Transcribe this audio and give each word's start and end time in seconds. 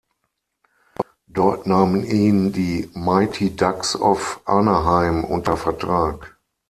Dort 1.27 1.67
nahmen 1.67 2.03
ihn 2.03 2.51
die 2.53 2.89
Mighty 2.95 3.55
Ducks 3.55 3.95
of 3.95 4.41
Anaheim 4.45 5.23
unter 5.23 5.57
Vertrag. 5.57 6.39